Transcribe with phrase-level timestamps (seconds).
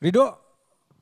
[0.00, 0.32] Rido,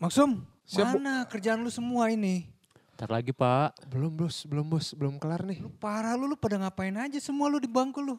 [0.03, 0.99] Maksum, Siap, Bu.
[0.99, 2.51] mana kerjaan lu semua ini?
[2.99, 3.79] Ntar lagi pak.
[3.87, 5.63] Belum bos, belum bos, belum kelar nih.
[5.63, 8.19] Lu parah lu, lu pada ngapain aja semua lu di bangku lu?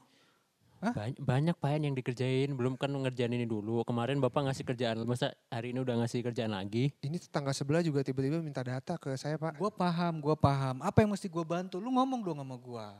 [0.79, 0.95] Hah?
[0.95, 2.55] Banyak, banyak pak yang dikerjain.
[2.55, 3.83] Belum kan ngerjain ini dulu.
[3.83, 5.03] Kemarin bapak ngasih kerjaan.
[5.03, 6.95] Masa hari ini udah ngasih kerjaan lagi?
[7.03, 9.59] Ini tetangga sebelah juga tiba-tiba minta data ke saya pak.
[9.59, 10.79] Gua paham, gua paham.
[10.79, 11.83] Apa yang mesti gua bantu?
[11.83, 12.95] Lu ngomong dong sama gua.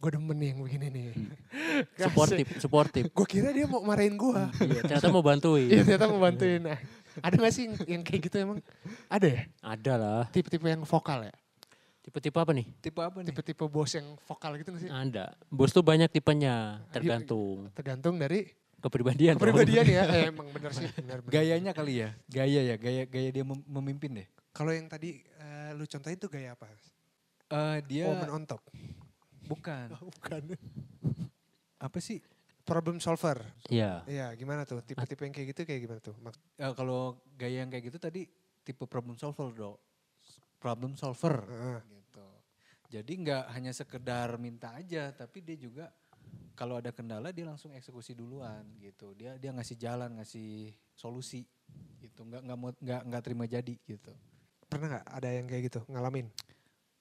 [0.00, 1.06] Gue demen nih yang begini nih.
[2.08, 3.02] Suportif, suportif.
[3.12, 4.40] Gue kira dia mau marahin gue.
[4.64, 5.68] Iya, ternyata mau bantuin.
[5.68, 6.60] Iya ternyata mau bantuin.
[6.64, 6.78] Nah,
[7.20, 8.58] ada gak sih yang, yang kayak gitu emang?
[9.12, 9.40] Ada ya?
[9.60, 10.22] Ada lah.
[10.32, 11.34] Tipe-tipe yang vokal ya?
[12.00, 12.64] Tipe-tipe apa nih?
[12.80, 13.28] Tipe apa nih?
[13.28, 14.88] Tipe-tipe bos yang vokal gitu gak sih?
[14.88, 15.36] Ada.
[15.52, 16.80] Bos tuh banyak tipenya.
[16.88, 17.68] Tergantung.
[17.76, 18.48] Tergantung dari
[18.80, 19.36] Kepribadian.
[19.36, 19.44] dong.
[19.44, 20.02] kepribadian ya.
[20.16, 20.88] Eh, emang bener sih.
[20.96, 21.28] Bener, bener.
[21.28, 22.16] Gayanya kali ya?
[22.24, 24.28] Gaya ya, gaya gaya dia mem- memimpin deh.
[24.56, 26.64] Kalau yang tadi eh, lu contohin tuh gaya apa?
[27.52, 28.64] Eh dia Woman on top.
[29.50, 29.86] Bukan.
[29.98, 30.42] Bukan.
[31.76, 32.22] Apa sih?
[32.60, 33.40] Problem solver.
[33.66, 34.04] Iya.
[34.06, 34.78] Iya gimana tuh?
[34.80, 36.14] Tipe-tipe yang kayak gitu kayak gimana tuh?
[36.20, 38.28] Mak- Eh, kalau gaya yang kayak gitu tadi
[38.62, 39.74] tipe problem solver dong.
[40.60, 41.80] Problem solver Heeh.
[41.90, 42.26] gitu.
[42.90, 45.88] Jadi nggak hanya sekedar minta aja, tapi dia juga
[46.52, 49.16] kalau ada kendala dia langsung eksekusi duluan gitu.
[49.16, 51.48] Dia dia ngasih jalan, ngasih solusi
[51.98, 52.22] gitu.
[52.22, 54.12] Nggak nggak mau nggak nggak terima jadi gitu.
[54.68, 55.80] Pernah nggak ada yang kayak gitu?
[55.88, 56.28] Ngalamin?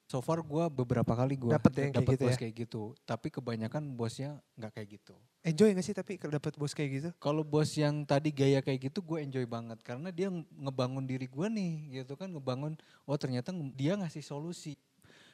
[0.09, 2.39] So far gue beberapa kali gue Dapet ya kayak gitu bos ya?
[2.41, 2.81] kayak gitu.
[3.05, 5.13] Tapi kebanyakan bosnya nggak kayak gitu.
[5.45, 7.09] Enjoy gak sih tapi kalau dapet bos kayak gitu?
[7.21, 11.30] Kalau bos yang tadi gaya kayak gitu gue enjoy banget karena dia nge- ngebangun diri
[11.30, 12.73] gue nih gitu kan ngebangun
[13.05, 14.73] oh ternyata dia ngasih solusi.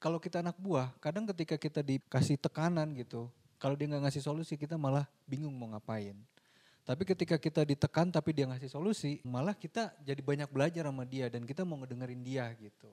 [0.03, 4.59] Kalau kita anak buah kadang ketika kita dikasih tekanan gitu kalau dia nggak ngasih solusi
[4.59, 6.19] kita malah bingung mau ngapain.
[6.83, 11.31] Tapi ketika kita ditekan tapi dia ngasih solusi malah kita jadi banyak belajar sama dia
[11.31, 12.91] dan kita mau ngedengerin dia gitu.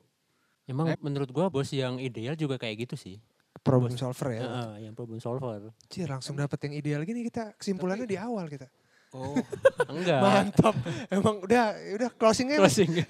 [0.66, 3.16] Emang menurut gua bos yang ideal juga kayak gitu sih.
[3.62, 4.42] Problem solver ya?
[4.42, 5.70] Heeh, yang problem solver.
[5.86, 8.66] Cih langsung dapet yang ideal gini kita kesimpulannya di awal kita.
[9.12, 9.36] Oh
[9.92, 10.20] Enggak.
[10.24, 10.74] Mantap.
[11.12, 13.04] Emang udah udah closingnya Closing.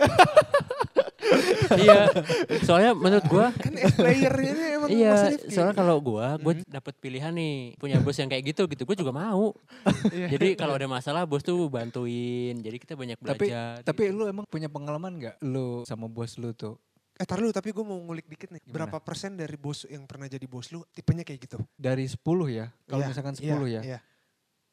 [1.83, 2.11] iya.
[2.67, 7.31] Soalnya menurut gua kan F playernya ini emang Iya, soalnya kalau gua, gua dapat pilihan
[7.33, 9.55] nih punya bos yang kayak gitu gitu, gua juga mau.
[10.11, 10.37] Iya.
[10.37, 13.81] Jadi kalau ada masalah bos tuh bantuin, jadi kita banyak tapi belajar.
[13.87, 16.77] tapi lu emang punya pengalaman nggak lu sama bos lu tuh
[17.21, 18.61] Eh tar lu tapi gue mau ngulik dikit nih.
[18.65, 18.73] Gimana?
[18.89, 21.59] Berapa persen dari bos yang pernah jadi bos lu tipenya kayak gitu?
[21.77, 22.19] dari 10
[22.49, 22.67] ya?
[22.89, 23.99] Kalau Iya, misalkan 10 iya, ya, Iya.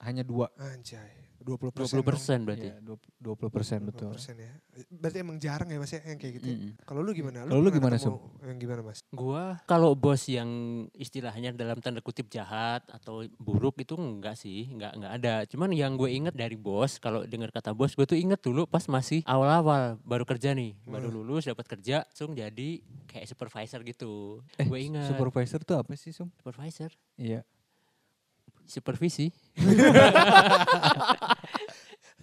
[0.07, 0.47] hanya dua.
[0.55, 1.28] Anjay.
[1.39, 2.67] 20 20 persen berarti.
[2.67, 4.11] Iya, 20 persen betul.
[4.11, 4.51] persen ya.
[4.91, 6.47] Berarti emang jarang ya mas ya yang kayak gitu.
[6.51, 6.71] Mm-mm.
[6.83, 7.47] Kalau lu gimana?
[7.47, 8.99] Kalau lu pernah gimana, ketemu Yang gimana mas?
[9.09, 10.49] Gua kalau bos yang
[10.93, 15.35] istilahnya dalam tanda kutip jahat atau buruk itu enggak sih, enggak enggak ada.
[15.47, 18.83] Cuman yang gue inget dari bos, kalau dengar kata bos, gue tuh inget dulu pas
[18.85, 21.15] masih awal-awal baru kerja nih, baru Hmm.
[21.23, 22.69] lulus dapat kerja, langsung jadi
[23.09, 24.43] kayak supervisor gitu.
[24.59, 26.29] Eh, gue ingat Supervisor tuh apa sih, Sum?
[26.37, 27.41] supervisor, Iya.
[28.69, 29.33] Supervisi.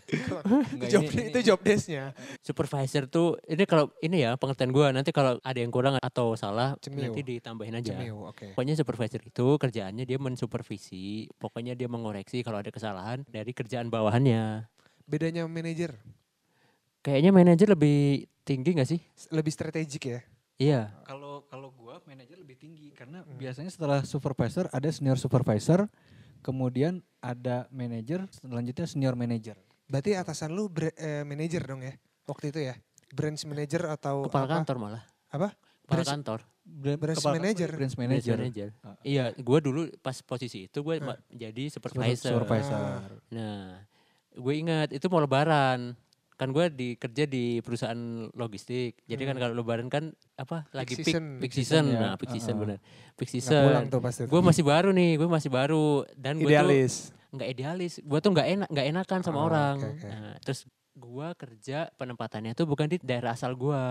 [0.07, 2.15] Enggak, job, ini- itu ini- job desk-nya.
[2.39, 6.79] Supervisor tuh ini kalau ini ya pengertian gua nanti kalau ada yang kurang atau salah
[6.79, 7.11] Cemil.
[7.11, 7.91] nanti ditambahin aja.
[7.91, 8.55] Cemil, oke.
[8.55, 14.71] Pokoknya supervisor itu kerjaannya dia mensupervisi, pokoknya dia mengoreksi kalau ada kesalahan dari kerjaan bawahannya.
[15.05, 15.99] Bedanya manajer
[17.03, 17.99] Kayaknya manajer lebih
[18.43, 18.99] tinggi gak sih?
[19.31, 20.21] lebih strategik ya.
[20.57, 20.81] Iya.
[21.03, 23.35] Kalau kalau gua manajer lebih tinggi karena Hmm.
[23.37, 25.91] biasanya setelah supervisor ada senior supervisor,
[26.47, 29.59] kemudian ada manajer, selanjutnya senior manager.
[29.91, 31.99] Berarti atasan lu bre- eh, manajer dong ya?
[32.23, 32.75] Waktu itu ya?
[33.11, 34.55] Branch manager atau Kepala apa?
[34.57, 35.03] kantor malah.
[35.29, 35.49] Apa?
[35.83, 36.41] Kepala Branch- kantor.
[36.67, 37.69] Brand, Branch kepala- manager.
[37.69, 38.37] Branch Branch manager.
[38.37, 38.69] manager.
[38.81, 38.99] Ah.
[39.03, 41.19] Iya, gua dulu pas posisi itu gue Ah.
[41.29, 42.35] jadi supervisor.
[42.35, 43.23] Supervisor.
[43.31, 43.87] Nah,
[44.33, 45.95] gue ingat itu mau lebaran.
[46.37, 47.97] Kan gue di kerja di perusahaan
[48.31, 49.01] logistik.
[49.03, 49.43] Jadi kan Hmm.
[49.43, 50.05] kalau lebaran kan
[50.35, 51.25] apa lagi peak, season.
[51.37, 52.01] peak Peak season, season, ya.
[52.03, 52.63] nah peak season Uh-uh.
[52.63, 52.79] bener.
[53.15, 53.65] Peak season.
[53.65, 54.21] pulang tuh pasti.
[54.27, 56.95] Gue masih baru nih, gue masih baru dan gue tuh idealis.
[57.29, 57.93] nggak idealis.
[58.01, 59.77] Gue tuh nggak enak, nggak enakan sama Oh, orang.
[59.79, 60.07] oke, oke.
[60.07, 60.61] Nah, terus
[60.95, 63.83] gue kerja penempatannya tuh bukan di daerah asal gue.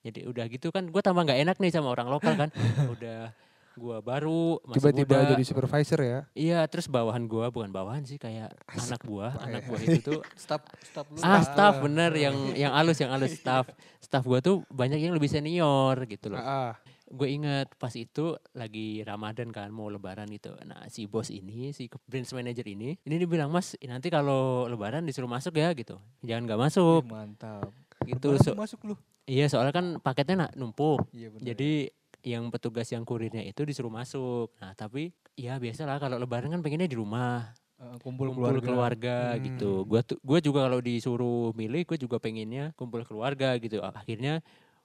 [0.00, 2.50] Jadi udah gitu kan, gue tambah nggak enak nih sama orang lokal kan.
[2.94, 3.34] udah
[3.74, 5.30] gue baru, masih Tiba-tiba muda.
[5.34, 6.18] jadi supervisor ya.
[6.32, 8.82] Iya, terus bawahan gua bukan bawahan sih kayak Asik.
[8.94, 9.68] anak buah, anak ya.
[9.68, 11.18] buah itu tuh Staff staff lu.
[11.20, 13.66] ah staff bener yang yang alus yang alus staff.
[13.98, 16.38] Staff gua tuh banyak yang lebih senior gitu loh.
[16.38, 16.72] Ah, ah.
[17.04, 20.50] Gue inget pas itu lagi Ramadan kan mau lebaran itu.
[20.64, 25.04] Nah, si bos ini, si branch manager ini, ini dia bilang, "Mas, nanti kalau lebaran
[25.04, 26.00] disuruh masuk ya gitu.
[26.24, 27.70] Jangan nggak masuk." Mantap.
[28.02, 28.34] Gitu.
[28.40, 28.94] So- masuk lu.
[29.24, 31.06] iya, soalnya kan paketnya nak numpuk.
[31.12, 31.44] Iya benar.
[31.54, 31.92] Jadi
[32.24, 34.50] yang petugas yang kurirnya itu disuruh masuk.
[34.58, 37.52] Nah, tapi ya biasalah kalau lebaran kan pengennya di rumah.
[37.76, 39.16] Eh, kumpul, kumpul keluarga, keluarga.
[39.36, 39.40] Hmm.
[39.44, 39.72] gitu.
[39.84, 43.84] Gua tuh gua juga kalau disuruh milih gue juga pengennya kumpul keluarga gitu.
[43.84, 44.40] Akhirnya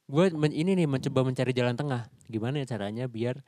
[0.09, 2.09] gue ini nih mencoba mencari jalan tengah.
[2.27, 3.39] Gimana ya caranya biar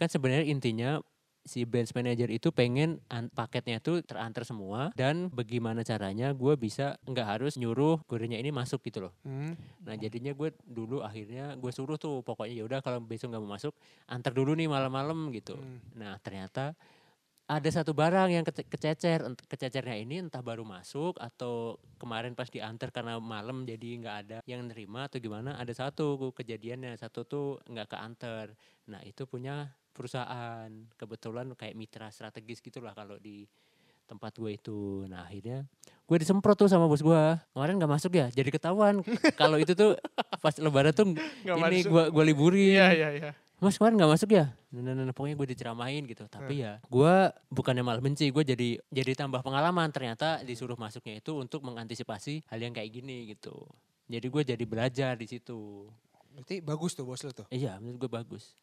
[0.00, 1.04] kan sebenarnya intinya
[1.44, 7.00] si bench manager itu pengen an- paketnya itu terantar semua dan bagaimana caranya gue bisa
[7.08, 9.12] nggak harus nyuruh kurirnya ini masuk gitu loh.
[9.24, 9.56] Hmm.
[9.82, 13.56] Nah jadinya gue dulu akhirnya gue suruh tuh pokoknya ya udah kalau besok nggak mau
[13.56, 13.72] masuk
[14.06, 15.56] antar dulu nih malam-malam gitu.
[15.56, 15.80] Hmm.
[15.96, 16.76] Nah ternyata
[17.50, 22.94] ada satu barang yang kece- kececer, kececernya ini entah baru masuk atau kemarin pas diantar
[22.94, 25.58] karena malam jadi nggak ada yang nerima atau gimana.
[25.58, 28.54] Ada satu kejadiannya, satu tuh nggak keantar.
[28.86, 33.44] Nah itu punya perusahaan, kebetulan kayak mitra strategis gitulah kalau di
[34.10, 35.06] tempat gue itu.
[35.06, 35.70] Nah akhirnya
[36.10, 37.22] gue disemprot tuh sama bos gue.
[37.54, 39.06] Kemarin nggak masuk ya, jadi ketahuan.
[39.40, 39.94] kalau itu tuh
[40.42, 41.14] pas lebaran tuh
[41.46, 42.74] Nggak ini gue gue liburin.
[42.74, 43.30] Iya iya iya.
[43.60, 44.56] Mas kemarin nggak masuk ya?
[44.72, 46.24] Nah, nah, nah, pokoknya gue diceramain gitu.
[46.26, 47.14] Tapi ya gue
[47.52, 49.92] bukannya malah benci, gue jadi jadi tambah pengalaman.
[49.92, 53.68] Ternyata disuruh masuknya itu untuk mengantisipasi hal yang kayak gini gitu.
[54.10, 55.86] Jadi gue jadi belajar di situ.
[56.30, 57.44] Berarti bagus tuh bos lu tuh.
[57.50, 58.54] Iya, menurut gue bagus.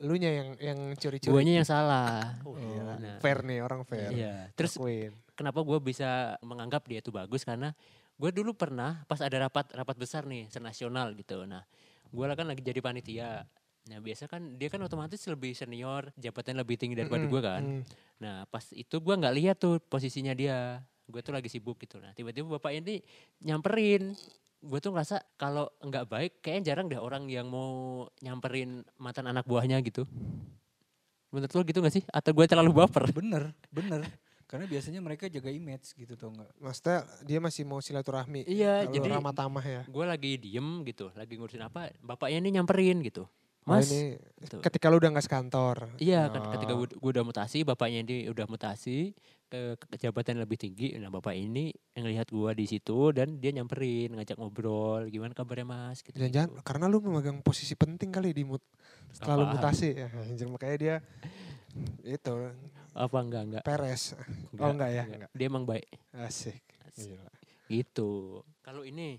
[0.00, 1.32] Lu nya yang yang curi-curi.
[1.32, 2.36] Guanya yang salah.
[2.44, 2.82] Oh, iya.
[3.00, 4.12] Nah, Fair nih orang fair.
[4.12, 4.52] Iya.
[4.54, 5.12] Terus Akuin.
[5.34, 7.72] kenapa gue bisa menganggap dia itu bagus karena
[8.14, 11.66] gue dulu pernah pas ada rapat rapat besar nih senasional gitu nah
[12.14, 13.42] gue kan lagi jadi panitia
[13.90, 17.82] nah biasa kan dia kan otomatis lebih senior jabatan lebih tinggi daripada gue kan Mm.
[18.22, 20.78] nah pas itu gue nggak lihat tuh posisinya dia
[21.10, 23.02] gue tuh lagi sibuk gitu nah tiba-tiba bapak ini
[23.42, 24.14] nyamperin
[24.64, 29.44] gue tuh ngerasa kalau nggak baik kayaknya jarang deh orang yang mau nyamperin mantan anak
[29.44, 30.08] buahnya gitu
[31.28, 34.06] menurut lo gitu gak sih atau gue terlalu baper Bener, bener.
[34.44, 36.62] Karena biasanya mereka jaga image gitu tau nggak?
[36.62, 38.46] Maksudnya dia masih mau silaturahmi.
[38.46, 39.82] Iya, Kalau jadi ramah tamah ya.
[39.88, 43.26] gue lagi diem gitu, lagi ngurusin apa, bapaknya ini nyamperin gitu.
[43.64, 44.60] Oh, Mas, ini gitu.
[44.60, 45.88] ketika lu udah nggak sekantor.
[45.96, 46.52] iya Oh.
[46.54, 49.16] ketika gue udah mutasi, bapaknya ini udah mutasi
[49.78, 50.94] ke, jabatan lebih tinggi.
[50.98, 56.02] Nah bapak ini ngelihat gue di situ dan dia nyamperin, ngajak ngobrol, gimana kabarnya mas?
[56.02, 58.62] Gitu, Jangan-jangan karena lu memegang posisi penting kali di mut
[59.14, 60.08] setelah lu mutasi ya.
[60.10, 60.96] Anjir makanya dia
[62.06, 62.34] itu
[62.94, 63.62] Apa enggak enggak?
[63.66, 64.14] peres.
[64.62, 65.30] Oh enggak ya, enggak.
[65.34, 65.88] Dia emang baik.
[66.14, 66.62] Asik.
[66.86, 67.18] Asik.
[67.18, 67.30] Gila.
[67.66, 68.38] Gitu.
[68.62, 69.18] Kalau ini,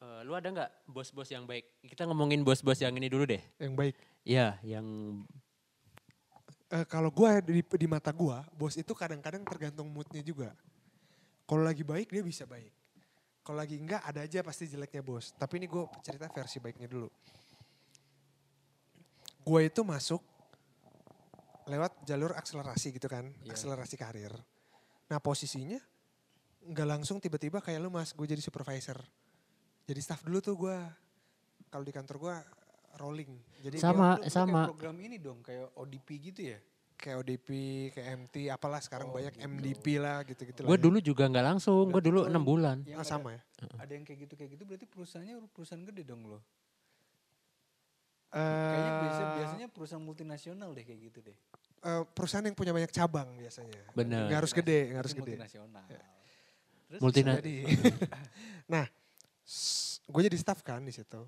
[0.00, 1.68] eh, lu ada nggak bos-bos yang baik?
[1.84, 3.42] Kita ngomongin bos-bos yang ini dulu deh.
[3.60, 3.94] Yang baik.
[4.24, 4.86] Iya, yang
[6.68, 10.52] Eh, kalau gua di, di mata gua, bos itu kadang-kadang tergantung moodnya juga.
[11.48, 12.68] Kalau lagi baik dia bisa baik.
[13.40, 15.32] Kalau lagi enggak ada aja pasti jeleknya bos.
[15.32, 17.08] Tapi ini gue cerita versi baiknya dulu.
[19.40, 20.20] Gue itu masuk
[21.64, 23.56] lewat jalur akselerasi gitu kan, Iya.
[23.56, 24.36] akselerasi karir.
[25.08, 25.80] Nah posisinya
[26.68, 29.00] nggak langsung tiba-tiba kayak lu mas, gue jadi supervisor.
[29.88, 30.76] Jadi staff dulu tuh gue,
[31.72, 32.36] kalau di kantor gue
[32.98, 33.32] rolling.
[33.58, 34.16] Jadi Sama.
[34.16, 34.50] Lu sama.
[34.60, 36.60] Kayak program ini dong, kayak ODP gitu ya?
[36.94, 37.48] kayak ODP,
[37.94, 39.46] kayak MT, apalah sekarang Oh, banyak gitu.
[39.46, 40.74] MDP lah gitu-gitu gue lah.
[40.74, 40.82] ya.
[40.82, 42.82] dulu juga nggak langsung, gue dulu enam bulan.
[42.82, 43.40] Yang Ah, ada- sama ya.
[43.78, 46.42] Ada yang kayak gitu kayak gitu berarti perusahaannya perusahaan gede dong loh.
[48.28, 51.38] Eh, Kayaknya biasa, biasanya perusahaan multinasional deh kayak gitu deh.
[51.78, 53.78] eh, perusahaan yang punya banyak cabang biasanya.
[53.94, 54.26] Bener.
[54.26, 55.32] Nggak harus gede, nggak harus gede.
[55.32, 55.84] Multinasional.
[55.86, 56.02] Ya.
[56.88, 57.54] Terus Multina- Jadi,
[58.74, 58.84] nah,
[60.04, 61.22] gue jadi staff kan di situ.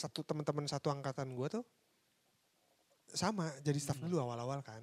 [0.00, 1.64] Satu teman-teman satu angkatan gue tuh
[3.12, 4.08] sama jadi staff Hmm.
[4.08, 4.80] dulu awal-awal kan.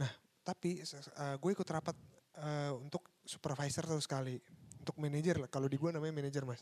[0.00, 0.08] Nah,
[0.40, 0.80] tapi
[1.36, 1.96] gue ikut rapat
[2.36, 4.36] eh, untuk supervisor tuh sekali,
[4.76, 5.48] untuk manajer lah.
[5.48, 6.60] Kalau di gue namanya manajer mas.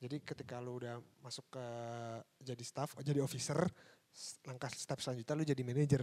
[0.00, 1.64] Jadi ketika lu udah masuk ke
[2.40, 3.58] jadi staff, jadi officer,
[4.48, 6.02] langkah step selanjutnya lu jadi manajer.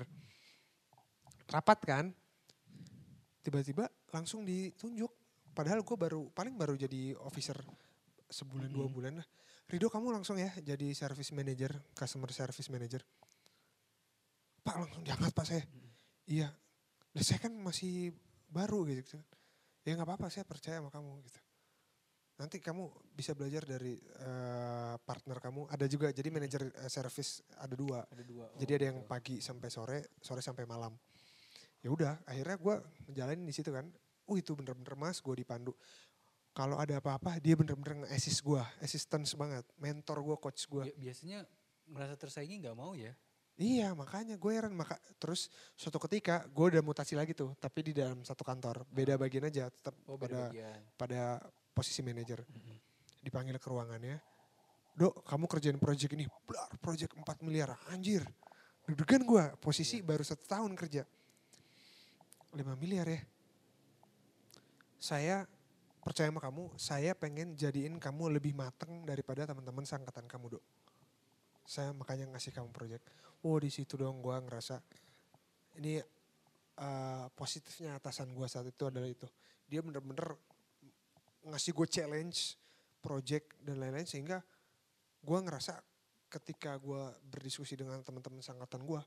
[1.50, 2.06] Rapat kan,
[3.42, 5.10] tiba-tiba langsung ditunjuk.
[5.56, 7.58] Padahal gue baru paling baru jadi officer
[8.30, 8.94] sebulan dua Mm.
[8.94, 9.28] bulan lah.
[9.68, 13.04] Rido kamu langsung ya jadi service manager, customer service manager.
[14.64, 15.64] Pak langsung diangkat pak saya.
[16.28, 16.48] Iya,
[17.12, 18.16] lah saya kan masih
[18.48, 19.20] baru gitu.
[19.84, 21.40] Ya nggak apa-apa saya percaya sama kamu gitu.
[22.38, 25.68] Nanti kamu bisa belajar dari eh, partner kamu.
[25.68, 28.08] Ada juga jadi manajer eh, service ada dua.
[28.08, 28.48] ada dua.
[28.56, 29.10] Jadi Oh, ada yang gitu.
[29.10, 30.96] pagi sampai sore, sore sampai malam.
[31.84, 32.76] Ya udah, akhirnya gue
[33.10, 33.88] menjalani di situ kan.
[34.28, 35.72] Uh itu bener-bener mas, gue dipandu.
[36.58, 40.90] Kalau ada apa-apa, dia bener-bener nge-assist gue, assistance banget, mentor gue, coach gue.
[40.90, 41.46] Bi- biasanya
[41.86, 43.14] merasa tersaingi nggak mau ya?
[43.62, 44.74] Iya, makanya gue heran.
[44.74, 49.22] Maka terus suatu ketika gue udah mutasi lagi tuh, tapi di dalam satu kantor, beda
[49.22, 50.82] bagian aja, tetap Oh pada bagian.
[50.98, 51.22] pada
[51.78, 52.42] posisi manajer.
[53.22, 54.18] Dipanggil ke ruangannya,
[54.98, 58.26] Dok, kamu kerjain project ini, blar, project 4 miliar, anjir.
[58.90, 61.06] Deg-degan gue, posisi baru satu tahun kerja.
[62.50, 63.22] 5 miliar ya.
[64.98, 65.46] Saya
[66.08, 70.64] percaya sama kamu, saya pengen jadiin kamu lebih mateng daripada teman-teman seangkatan kamu, Dok.
[71.68, 73.04] Saya makanya ngasih kamu project.
[73.44, 74.80] Oh, di situ dong gue ngerasa
[75.76, 76.00] ini
[76.80, 79.28] eh, positifnya atasan gue saat itu adalah itu.
[79.68, 80.32] Dia bener-bener
[81.44, 82.56] ngasih gue challenge,
[83.04, 84.40] project dan lain-lain sehingga
[85.20, 85.76] gue ngerasa
[86.32, 89.02] ketika gue berdiskusi dengan teman-teman seangkatan gue,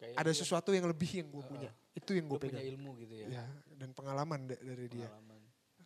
[0.00, 1.70] Kayak ada sesuatu yang lebih yang gue punya.
[1.92, 2.72] Itu yang gue punya pegang.
[2.72, 3.26] ilmu gitu ya.
[3.28, 3.46] Ya,
[3.76, 5.12] dan pengalaman da- dari dia.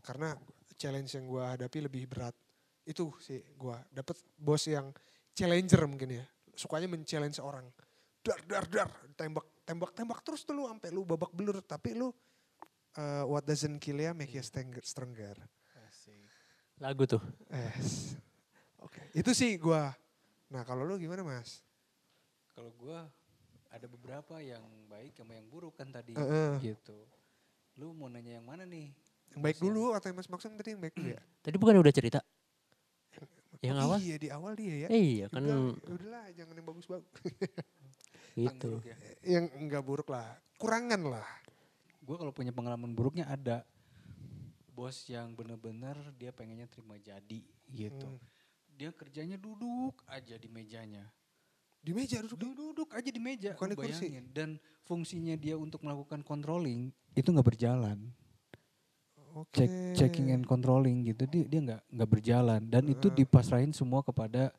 [0.04, 0.36] Karena
[0.76, 2.36] challenge yang gue hadapi lebih berat.
[2.84, 4.92] Itu sih gue dapet bos yang
[5.32, 6.24] challenger mungkin ya.
[6.52, 7.64] Sukanya men-challenge orang.
[8.20, 12.12] Dar dar dar, tembak tembak tembak terus tuh lu sampai lu babak belur tapi lu
[12.96, 14.84] uh, what doesn't kill ya make you stronger.
[14.84, 15.36] stronger.
[15.88, 16.20] Asik.
[16.78, 17.22] Lagu tuh.
[17.48, 18.16] Yes.
[18.84, 19.96] Oke, itu sih gua.
[20.52, 21.64] Nah, kalau lu gimana, Mas?
[22.54, 23.08] Kalau gua
[23.72, 26.62] ada beberapa yang baik sama yang buruk kan tadi Heeh.
[26.62, 26.94] gitu.
[27.74, 28.94] Lu mau nanya yang mana nih?
[29.34, 31.22] Yang baik yang- dulu atau yang Mas Maksum tadi yang baik dulu ya?
[31.44, 32.20] Tadi bukan udah cerita?
[33.64, 33.98] Yang Oh awal?
[34.04, 34.88] Iya, di awal dia ya.
[34.92, 37.20] Eh, iya kan Udah, udahlah, jangan yang bagus-bagus.
[38.36, 38.70] yang gitu.
[38.76, 38.96] buruk ya.
[39.24, 40.28] yang enggak buruk lah,
[40.60, 41.28] kurangan lah.
[42.04, 43.64] Gue kalau punya pengalaman buruknya ada
[44.74, 47.40] bos yang bener-bener dia pengennya terima jadi
[47.72, 48.10] gitu.
[48.10, 48.20] Hmm.
[48.74, 51.06] Dia kerjanya duduk aja di mejanya.
[51.84, 52.36] Di meja duduk.
[52.40, 53.52] Duduk, duduk aja di meja.
[53.54, 54.08] Bukan di kursi.
[54.10, 54.24] bayangin.
[54.34, 54.48] Dan
[54.82, 58.10] fungsinya dia untuk melakukan controlling itu nggak berjalan.
[59.34, 59.50] Oke.
[59.66, 63.26] Check, checking and controlling gitu dia dia nggak nggak berjalan dan itu Heeh.
[63.26, 64.54] dipasrahin semua kepada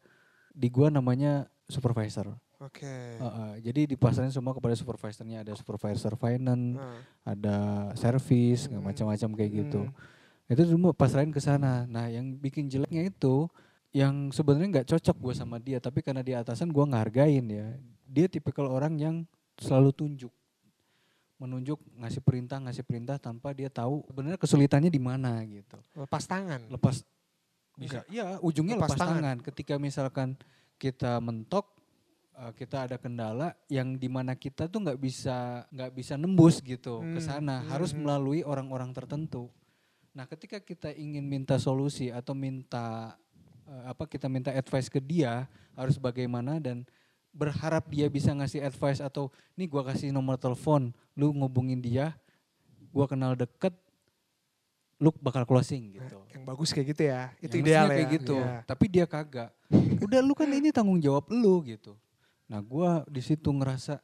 [0.51, 2.35] di gua namanya supervisor.
[2.59, 2.87] Oke.
[3.19, 7.57] Heeh, jadi dipasrahin semua kepada supervisornya ada supervisor finance, Nah, ada
[7.99, 8.89] service, nggak Hmm.
[8.91, 9.81] macam-macam kayak gitu.
[9.87, 10.51] hmm.
[10.51, 11.83] Itu semua pasrahin ke sana.
[11.89, 13.49] Nah, yang bikin jeleknya itu
[13.91, 17.67] yang sebenarnya nggak cocok gue sama dia, tapi karena dia atasan gue ngehargain ya.
[18.07, 19.15] Dia tipikal orang yang
[19.55, 20.31] selalu tunjuk,
[21.35, 25.75] menunjuk, ngasih perintah, ngasih perintah tanpa dia tahu sebenarnya kesulitannya di mana gitu.
[25.95, 26.71] Lepas tangan.
[26.71, 27.03] Lepas
[27.75, 29.15] bisa, iya ujungnya Lepas lepas, tangan.
[29.19, 29.37] tangan.
[29.43, 30.39] Ketika misalkan
[30.79, 31.75] kita mentok,
[32.39, 37.03] eh, kita ada kendala yang di mana kita tuh nggak bisa nggak bisa nembus gitu
[37.03, 37.99] ke Hmm, sana, hmm, harus hmm.
[37.99, 39.51] melalui orang-orang tertentu.
[40.15, 43.19] Nah, ketika kita ingin minta solusi atau minta
[43.67, 46.87] eh, apa kita minta advice ke dia harus bagaimana dan
[47.35, 52.15] berharap dia bisa ngasih advice atau nih gua kasih nomor telepon, lu ngubungin dia,
[52.89, 53.75] gua kenal deket,
[54.95, 56.15] lu bakal closing gitu.
[56.31, 57.21] Yang bagus kayak gitu ya.
[57.43, 57.91] Itu Yang ideal ya.
[57.91, 58.35] kayak gitu.
[58.39, 58.55] Iya.
[58.63, 59.51] Tapi dia kagak.
[59.99, 61.99] Udah lu kan ini tanggung jawab lu gitu.
[62.47, 63.99] Nah, gua di situ ngerasa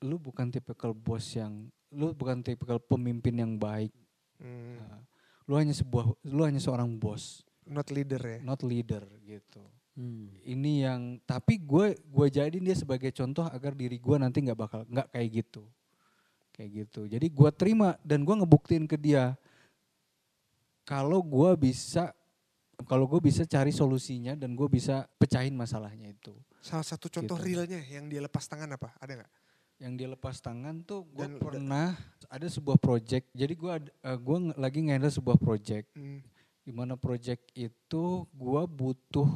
[0.00, 3.90] lu bukan tipikal bos yang lu bukan tipikal pemimpin yang baik.
[4.38, 5.00] Hmm, Nah,
[5.48, 8.38] lu hanya sebuah lu hanya seorang bos, Not leader ya.
[8.44, 9.64] not leader gitu.
[9.96, 10.28] Hmm.
[10.44, 14.80] Ini yang tapi gue gue jadiin dia sebagai contoh agar diri gue nanti nggak bakal
[14.86, 15.64] nggak kayak gitu.
[16.52, 17.00] Kayak gitu.
[17.04, 19.36] Jadi gua terima dan gua ngebuktiin ke dia
[20.88, 22.16] kalau gua bisa
[22.88, 26.36] kalau gue bisa cari solusinya dan gue bisa pecahin masalahnya itu.
[26.60, 27.48] Salah satu contoh Gitu.
[27.48, 28.92] realnya yang dia lepas tangan apa?
[29.00, 29.32] Ada nggak?
[29.80, 31.96] Yang dia lepas tangan tuh gue pernah
[32.28, 33.32] ada sebuah project.
[33.32, 35.88] Jadi gue uh, gua nge- lagi ngehandle sebuah project.
[35.92, 36.20] Hmm.
[36.64, 39.28] Di mana project itu gue butuh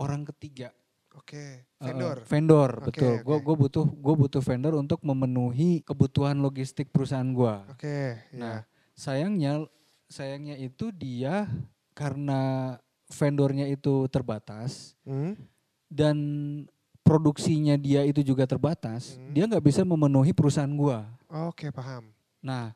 [0.00, 0.72] orang ketiga.
[1.12, 1.68] Oke.
[1.76, 2.16] Uh, Vendor.
[2.24, 3.14] vendor, Oke, betul.
[3.20, 3.44] Gue oke.
[3.44, 7.54] gua butuh gue butuh vendor untuk memenuhi kebutuhan logistik perusahaan gue.
[7.68, 8.16] Oke.
[8.32, 8.94] Nah, ya.
[8.96, 9.52] sayangnya
[10.06, 11.50] sayangnya itu dia
[11.92, 12.74] karena
[13.10, 15.34] vendornya itu terbatas Hmm.
[15.90, 16.16] dan
[17.02, 19.34] produksinya dia itu juga terbatas, Hmm.
[19.34, 21.10] dia nggak bisa memenuhi perusahaan gua.
[21.50, 22.06] Oke paham.
[22.38, 22.70] Nah,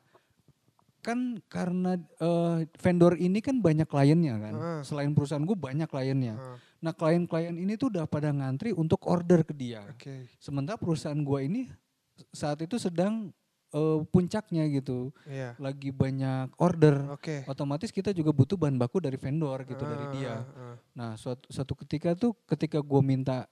[1.05, 4.53] kan karena eh, vendor ini kan banyak kliennya kan.
[4.55, 4.79] Heeh.
[4.81, 6.35] Selain perusahaan gua banyak kliennya.
[6.35, 9.81] Ah, Nah, klien-klien ini tuh udah pada ngantri untuk order ke dia.
[9.89, 10.29] Oke.
[10.37, 11.65] Sementara perusahaan gua ini
[12.31, 13.29] saat itu sedang
[13.69, 15.51] eh, puncaknya gitu, Iya.
[15.59, 17.11] lagi banyak order.
[17.11, 17.43] Oke.
[17.43, 20.35] Otomatis kita juga butuh bahan baku dari vendor gitu dari Ah, dia.
[20.47, 20.75] ah.
[20.93, 23.43] Nah, suatu, suatu ketika tuh ketika gue minta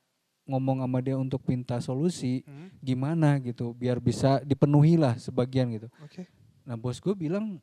[0.44, 2.68] ngomong sama dia untuk minta solusi Hmm.
[2.80, 5.88] gimana gitu biar bisa dipenuhi lah sebagian gitu.
[6.00, 6.28] Oke.
[6.63, 7.60] Nah, bos gue bilang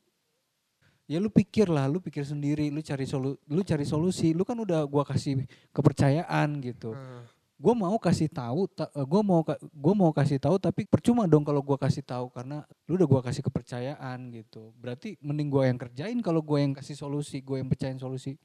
[1.05, 4.55] ya lu pikir lah, lu pikir sendiri, lu cari solu, lu cari solusi, lu kan
[4.55, 5.43] udah gua kasih
[5.75, 6.95] kepercayaan gitu.
[6.95, 7.27] Ah,
[7.61, 11.77] Gue mau kasih tahu, gue mau gua mau kasih tahu tapi percuma dong kalau gua
[11.77, 14.73] kasih tahu karena lu udah gua kasih kepercayaan gitu.
[14.81, 18.41] Berarti mending gua yang kerjain kalau gue yang kasih solusi, gue yang pecahin solusi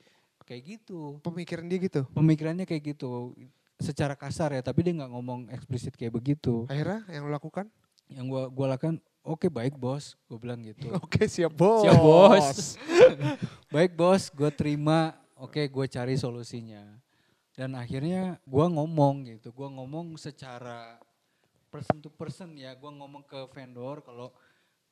[0.46, 2.06] kayak gitu Pemikiran dia gitu.
[2.14, 3.34] pemikirannya kayak gitu
[3.82, 7.66] secara kasar ya tapi dia nggak ngomong eksplisit kayak begitu Akhirnya yang lo lakukan?
[8.14, 10.14] yang gua gua lakukan oke baik bos.
[10.30, 10.94] Gue bilang gitu.
[11.04, 11.84] Oke siap bos.
[11.84, 12.78] Siap, bos.
[13.76, 14.30] baik bos.
[14.30, 15.18] Gue terima.
[15.36, 17.04] Oke gue cari solusinya.
[17.56, 19.56] Dan akhirnya gua ngomong gitu.
[19.56, 21.00] Gua ngomong secara
[21.72, 22.76] person to person ya.
[22.76, 24.36] Gua ngomong ke vendor kalau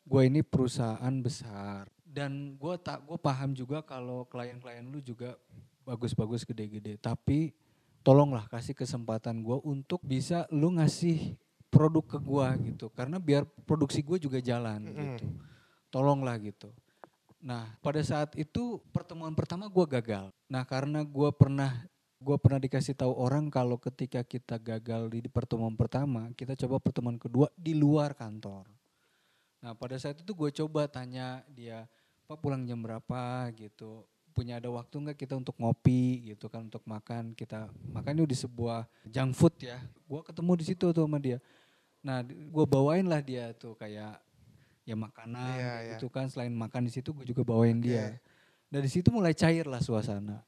[0.08, 1.92] gue ini perusahaan besar.
[2.08, 5.36] Dan gua tak gue paham juga kalau klien-klien lu juga
[5.84, 6.96] bagus-bagus gede-gede.
[6.96, 7.52] Tapi
[8.00, 11.36] tolonglah kasih kesempatan gua untuk bisa lu ngasih
[11.74, 15.25] produk ke gua gitu karena biar produksi gue juga jalan gitu
[15.89, 16.70] tolonglah gitu
[17.42, 21.89] nah pada saat itu pertemuan pertama gua gagal nah karena gua pernah
[22.24, 27.20] Gue pernah dikasih tahu orang kalau ketika kita gagal di pertemuan pertama, kita coba pertemuan
[27.20, 28.63] kedua di luar kantor.
[29.60, 31.84] Nah pada saat itu gue coba tanya dia,
[32.24, 34.08] Pak pulang jam berapa gitu.
[34.32, 38.88] Punya ada waktu nggak kita untuk ngopi gitu kan untuk makan kita makan di sebuah
[39.03, 39.84] junk food ya.
[40.08, 41.44] Gue ketemu di situ tuh sama dia.
[42.04, 44.20] Nah gue bawain lah dia tuh kayak
[44.84, 45.92] ya makanan Iya, kayak iya.
[45.98, 46.28] gitu kan.
[46.28, 48.20] Selain makan di situ gue juga bawain dia.
[48.68, 50.44] Dari situ mulai cair lah suasana.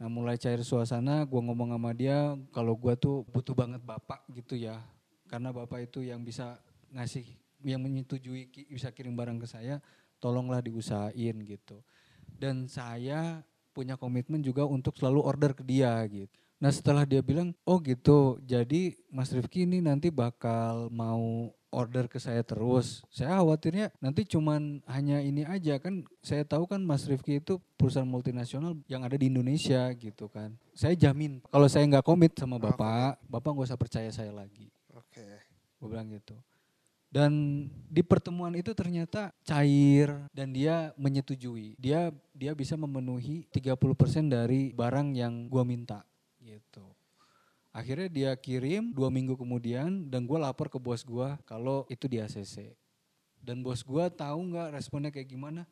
[0.00, 4.58] Nah mulai cair suasana, gue ngomong sama dia kalau gue tuh butuh banget bapak gitu
[4.58, 4.82] ya.
[5.30, 6.58] Karena bapak itu yang bisa
[6.90, 7.22] ngasih,
[7.62, 9.78] yang menyetujui bisa kirim barang ke saya,
[10.18, 11.78] tolonglah diusahain gitu.
[12.34, 16.40] Dan saya punya komitmen juga untuk selalu order ke dia gitu.
[16.60, 22.20] Nah setelah dia bilang, oh gitu, jadi Mas Rifki ini nanti bakal mau order ke
[22.20, 23.00] saya terus.
[23.08, 26.04] Saya khawatirnya nanti cuman hanya ini aja kan.
[26.20, 30.52] Saya tahu kan Mas Rifki itu perusahaan multinasional yang ada di Indonesia gitu kan.
[30.76, 34.68] Saya jamin kalau saya nggak komit sama bapak, bapak nggak usah percaya saya lagi.
[34.92, 35.24] Oke.
[35.80, 36.36] Gue bilang gitu.
[37.10, 41.74] Dan di pertemuan itu ternyata cair dan dia menyetujui.
[41.74, 46.06] Dia dia bisa memenuhi 30% dari barang yang gua minta
[46.40, 46.84] gitu.
[47.70, 52.18] Akhirnya dia kirim dua minggu kemudian dan gua lapor ke bos gua kalau itu di
[52.18, 52.74] ACC.
[53.38, 55.62] Dan bos gua tahu nggak responnya kayak gimana?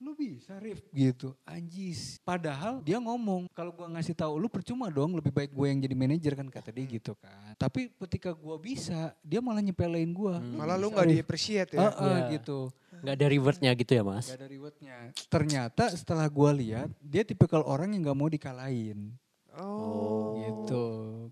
[0.00, 1.36] Lu bisa Rif gitu.
[1.44, 2.16] Anjis.
[2.24, 5.94] Padahal dia ngomong kalau gua ngasih tahu lu percuma dong lebih baik gue yang jadi
[5.94, 7.54] manajer kan kata dia gitu kan.
[7.60, 10.40] Tapi ketika gua bisa dia malah nyepelein gua.
[10.40, 10.58] Hmm.
[10.58, 11.78] Malah lu nggak Rif." di-appreciate ya.
[11.78, 12.40] Ah, ah, Iya.
[12.40, 12.72] gitu.
[13.04, 14.26] Nggak ada rewardnya gitu ya mas?
[14.32, 14.96] Gak ada rewardnya.
[15.28, 19.12] Ternyata setelah gua lihat dia tipikal orang yang nggak mau dikalahin
[19.58, 20.34] Oh.
[20.38, 20.84] gitu.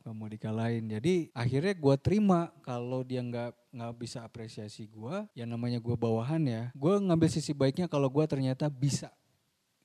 [0.02, 0.84] Nggak mau dikalahin.
[0.86, 6.42] Jadi akhirnya gua terima kalau dia nggak nggak bisa apresiasi gua yang namanya gua bawahan
[6.44, 6.62] ya.
[6.74, 9.10] Gua ngambil sisi baiknya kalau gua ternyata bisa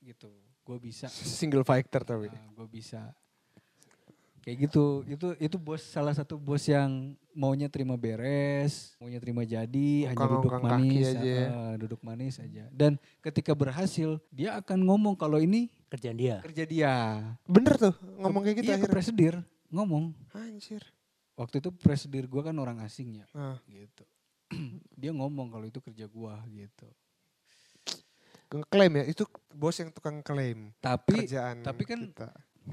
[0.01, 0.32] gitu.
[0.63, 1.08] Gua bisa.
[1.10, 2.27] Single fighter tapi.
[2.29, 3.13] nah, gua bisa.
[4.44, 5.03] Kayak gitu.
[5.08, 10.57] Itu itu bos salah satu bos yang maunya terima beres maunya terima jadi hanya duduk
[10.57, 11.38] manis aja.
[11.53, 12.66] ah, duduk manis aja.
[12.74, 16.35] Dan ketika berhasil dia akan ngomong kalau ini Kerjaan dia.
[16.41, 16.93] kerja dia
[17.45, 18.93] Bener tuh ngomong kayak gitu iya ke akhirnya.
[18.93, 19.35] presidir
[19.67, 20.83] ngomong Anjir.
[21.33, 24.03] waktu itu presidir gua kan orang asing ya Nah, gitu
[25.00, 26.87] dia ngomong kalau itu kerja gua gitu
[28.50, 32.29] ngeklaim ya itu bos yang tukang klaim tapi kerjaan tapi kan kita.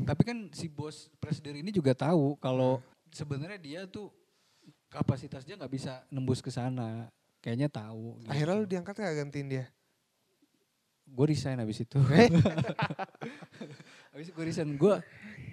[0.07, 2.79] tapi kan si bos presidir ini juga tahu kalau
[3.11, 4.11] sebenarnya dia tuh
[4.87, 8.31] kapasitas dia nggak bisa nembus ke sana kayaknya tahu gitu.
[8.31, 9.65] akhirnya lu diangkat gak gantiin dia?
[11.07, 11.99] Gue resign habis itu
[14.11, 14.95] habis gue resign gue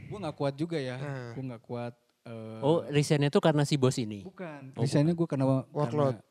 [0.08, 1.34] gue nggak kuat juga ya Hmm.
[1.34, 4.22] gue nggak kuat eh, Oh resignnya tuh karena si bos ini?
[4.22, 6.18] bukan Oh, resignnya gue karena Workload.
[6.18, 6.30] karena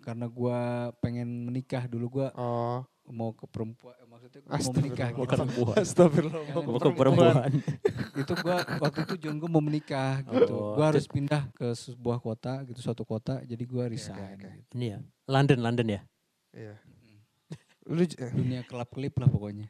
[0.00, 0.58] karena gue
[0.98, 2.84] pengen menikah dulu gue Oh.
[3.06, 5.32] mau ke perempuan eh, maksudnya gua mau menikah Mau gitu.
[5.34, 5.76] perempuan.
[5.76, 6.42] Astagfirullah.
[6.62, 7.50] Mau ke perempuan.
[8.14, 12.18] itu gua waktu itu John gue mau menikah gitu Oh, gua harus pindah ke sebuah
[12.18, 14.50] kota gitu suatu kota jadi gua Oke, resign oke, oke.
[14.56, 14.72] gitu.
[14.72, 14.98] Ini ya.
[15.26, 16.00] London, London ya.
[16.52, 16.74] Iya.
[17.90, 19.66] Lu dunia kelap kelip lah pokoknya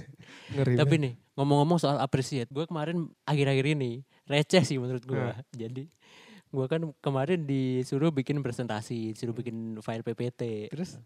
[0.54, 0.74] ngeri.
[0.74, 5.14] Tapi nih ngomong-ngomong soal appreciate, gue kemarin akhir-akhir ini receh sih menurut gue.
[5.16, 5.38] Nah.
[5.62, 5.86] Jadi
[6.50, 10.74] gue kan kemarin disuruh bikin presentasi, disuruh bikin file PPT.
[10.74, 10.98] terus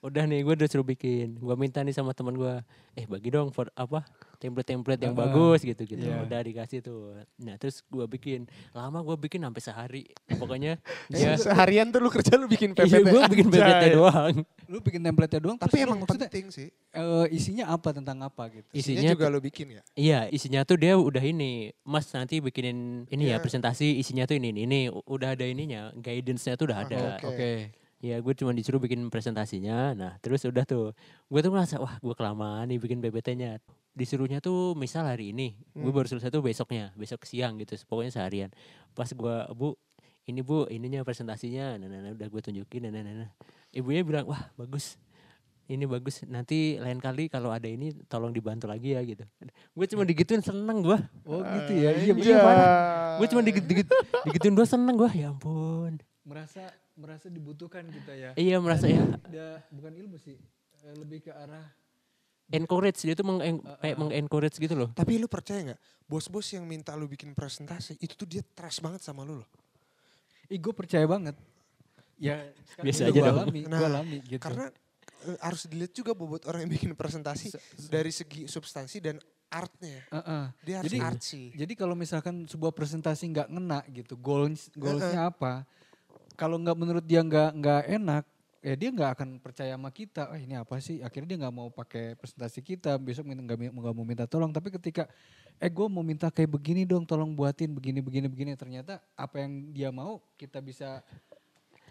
[0.00, 1.36] Udah nih gue udah suruh bikin.
[1.36, 2.54] Gue minta nih sama teman gue,
[2.94, 4.00] eh bagi dong for apa
[4.36, 6.00] template-template yang Ah, bagus gitu gitu.
[6.00, 6.24] iya.
[6.24, 7.12] Udah dikasih tuh.
[7.36, 8.48] Nah terus gue bikin.
[8.72, 10.04] Lama gue bikin sampai sehari.
[10.30, 10.80] Pokoknya
[11.12, 11.36] ya.
[11.36, 12.88] seharian tuh lu kerja lu bikin PPT.
[12.90, 14.34] Iya gue bikin PPT doang.
[14.64, 16.70] lu bikin template doang Tapi terus emang penting sih.
[16.90, 19.82] eh, isinya apa tentang apa gitu Isinya, Isinya juga lu bikin ya.
[19.92, 23.36] Iya, isinya tuh dia udah ini, Mas nanti bikinin ini ya Iya.
[23.38, 26.98] presentasi, isinya tuh ini, ini, udah ada ininya, guidance-nya tuh udah Ah, ada.
[27.18, 27.26] Oke.
[27.28, 27.50] oke
[28.00, 30.96] Ya gue cuma disuruh bikin presentasinya, nah terus udah tuh,
[31.28, 33.60] gue tuh ngerasa wah gue kelamaan nih bikin PPT-nya.
[33.92, 35.92] Disuruhnya tuh misal hari ini, gue Hmm.
[35.92, 38.48] baru selesai tuh besoknya, besok siang gitu, pokoknya seharian.
[38.96, 39.76] Pas gue, bu,
[40.24, 43.30] ini bu, ininya presentasinya, nah, nah, nah, udah gue tunjukin, nah, nah, nah, nah.
[43.68, 44.96] Ibunya bilang, wah bagus,
[45.68, 49.28] ini bagus, nanti lain kali kalau ada ini tolong dibantu lagi ya gitu.
[49.76, 50.98] Gue cuma digituin seneng gue.
[51.28, 52.40] oh gitu ya iya bener.
[53.20, 53.88] Gue cuma digit, digit,
[54.24, 56.00] digituin gue seneng gue, ya ampun.
[56.20, 56.62] merasa
[57.00, 60.36] merasa dibutuhkan kita ya Iya merasa ya Udah, bukan ilmu sih
[60.84, 61.64] eh, lebih ke arah
[62.50, 64.90] encourage dia tuh meng, kayak meng-encourage gitu loh.
[64.90, 65.80] Tapi lu percaya nggak?
[66.10, 69.48] Bos-bos yang minta lu bikin presentasi itu tuh dia trust banget sama lu loh.
[70.50, 71.38] Ih, gue percaya banget.
[72.18, 72.42] Ya,
[72.82, 73.38] Biasa aja dong.
[73.46, 74.42] Alami, Nah, alami gitu.
[74.42, 74.66] Karena
[75.30, 77.54] eh, harus dilihat juga bobot orang yang bikin presentasi
[77.86, 80.02] dari segi substansi dan artnya.
[80.10, 80.44] Heeh.
[80.66, 81.42] Dia harus Jadi, artsy.
[81.54, 85.62] jadi kalau misalkan sebuah presentasi nggak ngena gitu, goals goalsnya apa?
[86.40, 88.24] Kalau nggak menurut dia nggak nggak enak,
[88.64, 90.32] ya dia nggak akan percaya sama kita.
[90.32, 91.04] Oh ini apa sih?
[91.04, 92.96] Akhirnya dia nggak mau pakai presentasi kita.
[92.96, 94.48] Besok minta nggak nggak mau minta tolong.
[94.48, 95.04] Tapi ketika
[95.60, 98.56] eh gue mau minta kayak begini dong, tolong buatin begini begini begini.
[98.56, 101.04] Ternyata apa yang dia mau kita bisa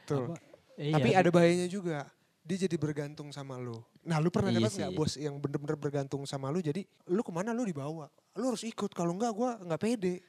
[0.01, 0.33] Betul.
[0.33, 0.41] apa,
[0.79, 2.07] Iya, Tapi ada bahayanya juga.
[2.39, 3.83] Dia jadi bergantung sama lu.
[4.07, 7.29] Nah lu pernah Iya dapat nggak bos yang bener-bener bergantung sama lu jadi lu ke
[7.35, 8.07] mana lu dibawa.
[8.33, 10.23] Lu harus ikut kalau enggak gua nggak pede.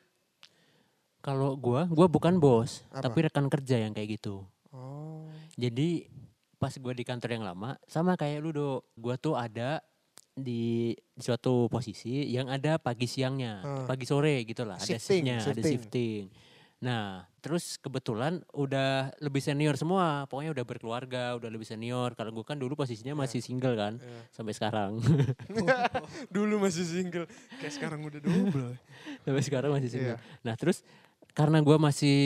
[1.20, 3.06] Kalau gua, gua bukan bos, Apa?
[3.06, 4.40] tapi rekan kerja yang kayak gitu.
[4.72, 5.28] Oh.
[5.54, 6.08] Jadi
[6.56, 9.84] pas gua di kantor yang lama, sama kayak lu do, gua tuh ada
[10.32, 13.84] di, suatu posisi yang ada pagi siangnya, Ah.
[13.84, 15.72] pagi sore gitu lah, ada Shifting, shiftnya, ada shifting.
[15.76, 16.22] shifting.
[16.80, 22.16] Nah, terus kebetulan udah lebih senior semua, pokoknya udah berkeluarga, udah lebih senior.
[22.16, 24.20] Kalau gua kan dulu posisinya masih single kan, Iya.
[24.32, 24.96] sampai sekarang.
[26.32, 27.28] Dulu masih single.
[27.60, 28.80] Kayak sekarang udah double.
[29.28, 30.16] sampai sekarang masih single.
[30.16, 30.40] Iya.
[30.40, 30.80] Nah, terus
[31.30, 32.16] karena gua masih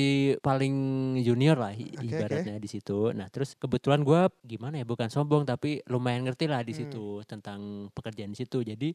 [0.40, 0.74] paling
[1.20, 3.12] junior lah Oke, ibaratnya di situ.
[3.12, 6.80] Nah, terus kebetulan gua gimana ya bukan sombong tapi lumayan ngerti lah di Hmm.
[6.82, 7.60] situ tentang
[7.92, 8.60] pekerjaan di situ.
[8.60, 8.92] Jadi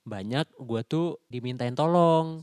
[0.00, 2.40] banyak gua tuh dimintain tolong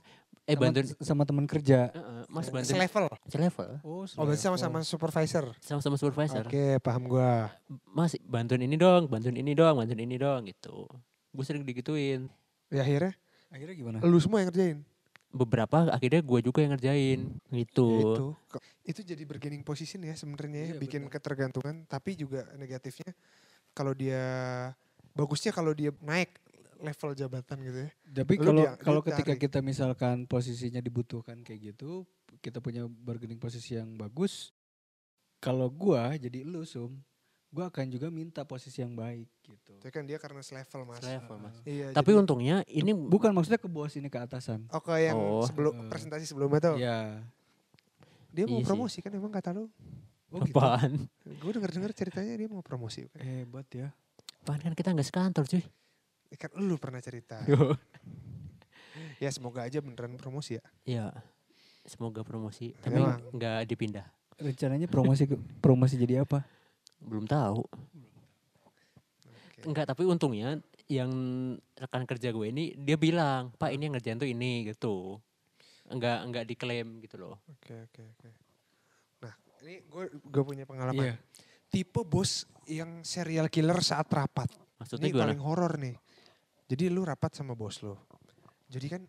[0.48, 1.92] eh sama, bantuin sama teman kerja.
[1.92, 3.06] Heeh, Mas bantuin Selevel.
[3.28, 5.52] selevel Oh, Oh berarti sama-sama supervisor.
[5.60, 6.48] sama-sama supervisor.
[6.48, 7.52] Oke paham gua.
[7.84, 10.88] Mas bantuin ini dong, bantuin ini dong, bantuin ini dong gitu.
[11.36, 12.32] Gue sering digituin.
[12.72, 13.14] Ya akhirnya
[13.48, 13.98] Akhirnya gimana?
[14.04, 14.80] lu semua yang ngerjain.
[15.38, 17.20] Beberapa akhirnya gue juga yang ngerjain
[17.54, 17.88] gitu.
[17.94, 18.26] Itu.
[18.50, 21.14] Kok- Itu jadi bargaining position ya sebenarnya ya, Iya, bikin benar.
[21.16, 23.12] ketergantungan tapi juga negatifnya
[23.72, 24.24] kalau dia
[25.12, 26.40] bagusnya kalau dia naik
[26.78, 27.90] level jabatan gitu ya.
[28.22, 29.42] Tapi kalau kalau ketika tarik.
[29.44, 32.06] kita misalkan posisinya dibutuhkan kayak gitu,
[32.40, 34.54] kita punya bargaining posisi yang bagus.
[35.38, 36.98] Kalau gua jadi lu sum,
[37.48, 39.74] gua akan juga minta posisi yang baik gitu.
[39.78, 41.00] Tapi kan dia karena selevel mas.
[41.00, 41.56] Selevel, Mas.
[41.64, 41.88] Iya.
[41.92, 44.68] Tapi jadi- untungnya ini Bukan maksudnya ke bawah sini ke atasan.
[44.70, 45.42] Oh kayak yang Oh.
[45.42, 45.88] sebelum Eh.
[45.88, 46.76] presentasi sebelumnya tuh.
[46.78, 47.24] Ya.
[48.30, 48.68] Dia mau Iya sih.
[48.68, 49.72] promosi kan emang kata lu.
[50.28, 50.52] Oh gitu.
[50.54, 51.08] apaan?
[51.40, 53.08] Gue denger dengar ceritanya dia mau promosi.
[53.08, 53.24] Kan.
[53.24, 53.88] Hebat ya.
[54.42, 55.64] Apaan kan kita nggak sekantor cuy.
[56.28, 57.40] Eh, Kan lu pernah cerita.
[59.18, 60.64] ya semoga aja beneran promosi ya.
[60.84, 61.06] Ya,
[61.84, 62.76] semoga promosi.
[62.78, 63.00] Tapi
[63.32, 64.06] nggak dipindah.
[64.36, 66.46] Rencananya promosi ke- promosi jadi apa?
[67.02, 67.62] Belum tahu.
[69.48, 69.62] Oke.
[69.66, 70.58] Enggak, tapi untungnya
[70.88, 71.12] yang
[71.76, 75.20] rekan kerja gue ini dia bilang, Pak ini yang ngerjain tuh ini gitu.
[75.88, 77.36] Enggak enggak diklaim gitu loh.
[77.48, 78.30] Oke oke oke.
[79.24, 79.34] Nah
[79.64, 81.04] ini gue gue punya pengalaman.
[81.12, 81.16] Iya.
[81.68, 84.48] Tipe bos yang serial killer saat rapat.
[84.80, 85.24] Maksudnya ini gimana?
[85.32, 85.96] paling horor nih.
[86.68, 87.96] Jadi lu rapat sama bos lu.
[88.68, 89.02] Jadi kan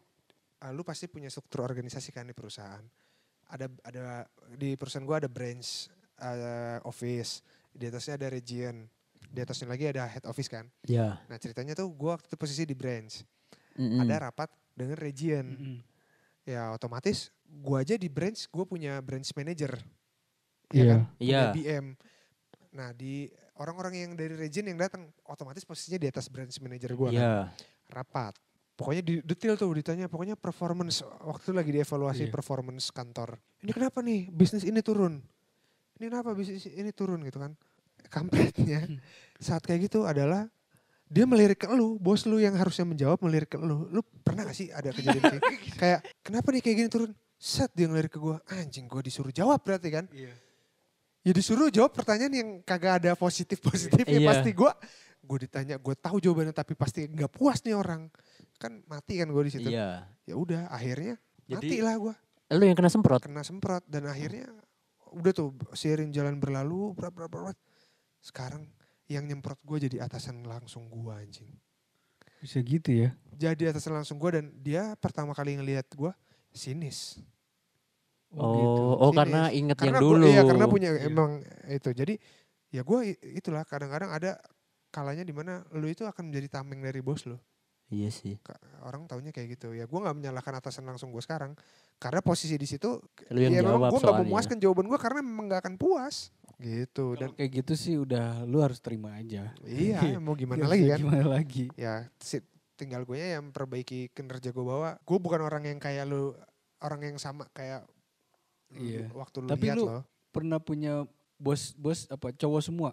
[0.66, 2.82] uh, lu pasti punya struktur organisasi kan di perusahaan.
[3.48, 4.02] Ada ada
[4.54, 5.90] di perusahaan gua ada branch,
[6.22, 7.42] uh, office,
[7.78, 8.90] di atasnya ada region,
[9.30, 10.66] di atasnya lagi ada head office kan.
[10.82, 11.22] Ya.
[11.30, 13.22] Nah ceritanya tuh gua waktu itu posisi di branch,
[13.78, 14.02] Mm-mm.
[14.02, 15.46] ada rapat dengan region.
[15.46, 15.78] Mm-mm.
[16.42, 19.78] Ya otomatis gua aja di branch, gua punya branch manager.
[20.74, 20.84] Iya.
[20.84, 21.00] kan?
[21.22, 21.40] Iya.
[21.40, 21.86] Punya BM.
[22.74, 27.08] Nah di orang-orang yang dari region yang datang otomatis posisinya di atas branch manager gua
[27.14, 27.34] kan Iya.
[27.88, 28.34] rapat.
[28.78, 32.30] Pokoknya di detail tuh ditanya, pokoknya performance waktu itu lagi dievaluasi Iya.
[32.30, 33.34] performance kantor.
[33.58, 35.18] Ini kenapa nih bisnis ini turun?
[35.98, 37.58] Ini kenapa bisnis ini turun gitu kan?
[38.06, 38.86] Kampretnya
[39.36, 40.46] saat kayak gitu adalah
[41.08, 43.88] dia melirik ke lu, bos lu yang harusnya menjawab melirik ke lu.
[43.88, 45.42] Lu pernah gak sih ada kejadian kayak
[45.80, 47.10] kayak kenapa nih kayak gini turun?
[47.38, 50.04] Set dia ngelirik ke gua, anjing gua disuruh jawab berarti kan?
[50.10, 50.34] Iya.
[51.22, 54.26] Ya disuruh jawab pertanyaan yang kagak ada positif-positif ya Iya.
[54.26, 54.72] pasti gua
[55.18, 58.08] gue ditanya gue tahu jawabannya tapi pasti nggak puas nih orang
[58.56, 60.08] kan mati kan gue di situ Iya.
[60.24, 62.14] ya udah akhirnya Jadi- mati lah gue
[62.56, 63.20] Lu yang kena semprot.
[63.20, 64.48] kena semprot dan akhirnya
[65.12, 67.60] udah tuh seiring jalan berlalu berapa berapa berapa.
[68.20, 68.66] Sekarang
[69.06, 71.48] yang nyemprot gue jadi atasan langsung gue anjing
[72.38, 73.10] Bisa gitu ya.
[73.30, 76.12] jadi atasan langsung gue dan dia pertama kali ngelihat gue
[76.50, 77.18] sinis
[78.28, 79.16] Oh, oh Sinis.
[79.24, 80.20] karena inget yang karena dulu.
[80.20, 81.08] gua, iya karena punya Iya.
[81.08, 82.14] emang itu jadi
[82.68, 82.98] ya gue
[83.32, 84.36] itulah kadang-kadang ada
[84.92, 87.40] kalanya di mana lu itu akan menjadi tameng dari bos lu
[87.88, 88.36] Iya sih.
[88.84, 91.56] Orang taunya kayak gitu ya gue nggak menyalahkan atasan langsung gue sekarang
[91.96, 93.00] karena posisi di situ
[93.32, 96.28] Lu yang ya memang gue nggak memuaskan jawaban gue karena memang nggak akan puas
[96.58, 99.54] gitu dan Dan kayak gitu sih udah lu harus terima aja.
[99.62, 101.70] iya mau gimana lagi kan Gimana lagi?
[101.74, 102.42] ya si-
[102.74, 106.34] tinggal gue yang perbaiki kinerja gue bawa gue bukan orang yang kayak lu
[106.78, 107.86] orang yang sama kayak
[108.68, 109.06] lu Iya.
[109.12, 111.02] waktu lu Tapi lihat lu- loh Pernah punya
[111.34, 112.90] bos bos apa cowok semua?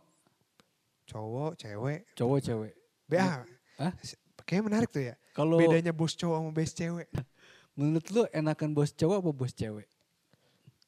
[1.06, 2.74] cowok cewek Cowok cewek.
[3.06, 3.46] BA
[3.78, 3.94] Hah?
[4.42, 7.08] kayaknya menarik tuh ya Kalau bedanya bos cowok sama bos cewek
[7.78, 9.90] menurut lu enakan bos cowok apa bos cewek?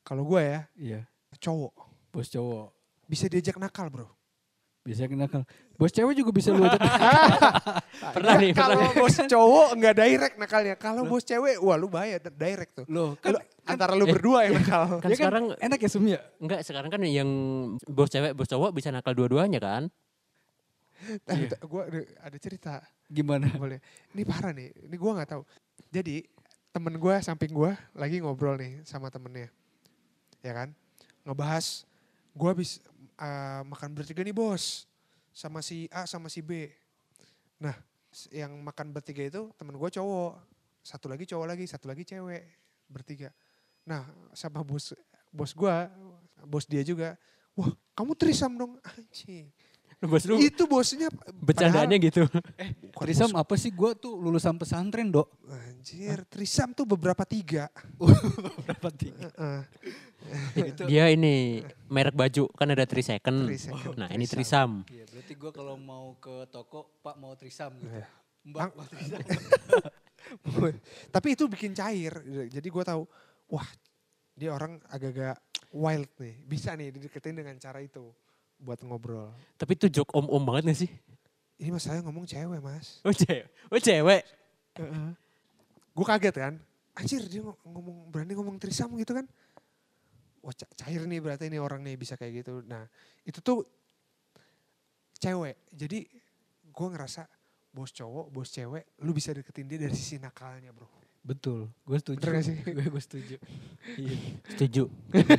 [0.02, 1.02] kalau gue ya Iya,
[1.36, 1.74] cowok
[2.18, 2.74] bos cowok.
[3.06, 4.10] bisa diajak nakal bro
[4.82, 5.44] Bisa nakal.
[5.76, 6.80] Bos cewek juga bisa lu ajak.
[8.16, 10.76] Pernah nih, pernah Kalau bos cowok nggak direct nakalnya.
[10.80, 12.86] Kalau bos cewek, wah lu bahaya direct tuh.
[12.88, 15.04] Loh, kan, Lu, antara lu berdua yang nakal.
[15.04, 16.24] Kan ya sekarang enak ya Sumi ya?
[16.40, 17.28] enggak sekarang kan yang
[17.84, 19.84] bos cewek bos cowok bisa nakal dua-duanya kan?
[21.28, 21.84] Eh, Gue
[22.24, 22.80] ada cerita.
[23.12, 23.52] Gimana?
[23.60, 23.84] Boleh.
[24.16, 24.72] Ini parah nih.
[24.88, 25.44] Ini gue nggak tahu.
[25.92, 26.24] Jadi
[26.72, 29.52] temen gue samping gue lagi ngobrol nih sama temennya.
[30.40, 30.72] Ya kan?
[31.28, 31.84] Ngebahas
[32.38, 32.78] gue habis
[33.17, 34.86] eh, makan bertiga nih bos.
[35.34, 36.69] Sama si A sama si B.
[37.62, 37.73] Nah
[38.30, 40.38] yang makan bertiga itu temen gue cowok.
[40.86, 42.45] Satu lagi cowok lagi, satu lagi cewek.
[42.88, 43.34] Bertiga.
[43.89, 44.06] Nah
[44.38, 44.93] sama bos
[45.34, 45.76] bos gue,
[46.45, 47.17] bos dia juga.
[47.58, 48.78] Wah kamu trisam dong.
[48.93, 49.50] Anjing.
[49.98, 51.10] Bos lu Itu bosnya.
[51.42, 52.30] bercandaannya gitu.
[52.94, 53.74] bukan Trisam bos apa sih?
[53.74, 55.26] Gue tuh lulusan pesantren dok.
[55.50, 57.66] Anjir, trisam tuh beberapa tiga.
[58.62, 59.26] Berapa tiga?
[59.34, 59.62] Heeh.
[60.86, 63.50] Dia ini merek baju kan ada 3 second.
[63.50, 64.86] Three second, Nah, ini Trisam.
[64.86, 64.94] trisam.
[64.94, 67.90] Iya, berarti gue kalau mau ke toko, Pak mau trisam gitu.
[67.90, 68.06] Iya.
[68.46, 69.20] Mbak mau trisam.
[71.16, 72.14] Tapi itu bikin cair.
[72.52, 73.02] Jadi gue tahu,
[73.50, 73.66] wah
[74.36, 75.42] dia orang agak-agak
[75.74, 76.36] wild nih.
[76.44, 78.14] Bisa nih dideketin dengan cara itu
[78.58, 79.30] buat ngobrol.
[79.56, 80.91] Tapi itu joke om-om banget gak sih?
[81.58, 83.02] Ini mas saya ngomong cewek mas.
[83.02, 83.50] Oh cewek.
[83.70, 84.22] Oh cewek.
[85.91, 86.54] Gue kaget kan.
[86.93, 89.26] Anjir dia ngo- ngomong berani ngomong trisam gitu kan.
[90.41, 92.62] Wah ca- cair nih berarti ini orang nih bisa kayak gitu.
[92.62, 92.86] Nah
[93.24, 93.65] itu tuh
[95.15, 95.58] cewek.
[95.72, 96.06] Jadi
[96.63, 97.26] gue ngerasa
[97.70, 100.89] bos cowok, bos cewek, lu bisa deketin dia dari sisi nakalnya bro.
[101.22, 102.24] Betul, gue setuju.
[102.24, 102.58] Bener gak sih?
[102.63, 103.36] gue gue setuju.
[104.00, 104.17] Iya.
[104.56, 104.84] Setuju.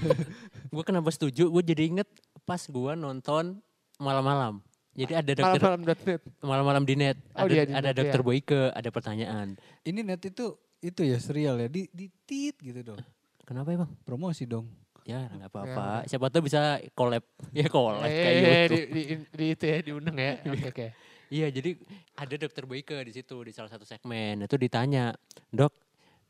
[0.75, 1.49] gue kenapa setuju?
[1.49, 2.09] Gue jadi inget
[2.49, 3.61] pas gue nonton
[4.01, 4.65] malam-malam.
[4.97, 6.23] Jadi ada dokter Malam-malam.net.
[6.41, 7.19] malam-malam di net.
[7.37, 8.27] Oh, ada dia di ada net, dokter iya.
[8.27, 9.47] Boyke, ada pertanyaan.
[9.85, 12.99] Ini net itu itu ya serial ya di di tit gitu dong.
[13.45, 13.93] Kenapa emang?
[14.03, 14.67] Promosi dong.
[15.05, 15.87] Ya nggak apa-apa.
[16.05, 17.23] Siapa tahu bisa collab.
[17.53, 18.75] Ya collab kayak Eh, YouTube.
[18.75, 20.33] di, di, di itu ya diundang ya.
[20.49, 20.87] Oke oke.
[21.29, 21.77] Iya, jadi
[22.17, 24.41] ada dokter Boyke di situ di salah satu segmen.
[24.41, 25.13] Itu ditanya,
[25.53, 25.73] "Dok,